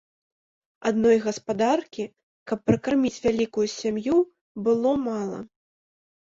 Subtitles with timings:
[0.89, 2.05] Адной гаспадаркі,
[2.53, 4.17] каб пракарміць вялікую сям'ю,
[4.69, 5.39] было мала.